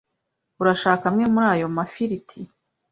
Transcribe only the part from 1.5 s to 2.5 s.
ayo mafiriti?